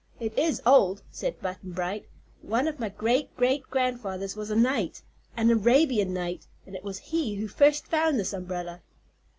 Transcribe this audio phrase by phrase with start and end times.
[0.19, 2.07] "It is old," said Button Bright.
[2.41, 5.03] "One of my great great grandfathers was a Knight
[5.37, 8.81] an Arabian Knight and it was he who first found this umbrella."